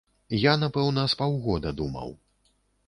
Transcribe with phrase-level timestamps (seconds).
[0.43, 2.09] Я, напэўна, з паўгода думаў.